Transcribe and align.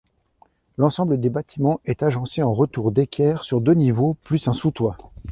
L'ensemble 0.79 1.19
des 1.19 1.29
bâtiments 1.29 1.79
est 1.85 2.01
agencé 2.01 2.41
en 2.41 2.53
retour 2.55 2.91
d'équerre 2.91 3.43
sur 3.43 3.61
deux 3.61 3.75
niveaux, 3.75 4.15
plus 4.23 4.47
un 4.47 4.53
sous-toit. 4.53 4.97